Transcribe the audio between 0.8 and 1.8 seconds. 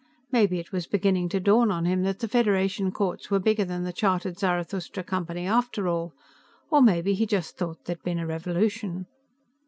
beginning to dawn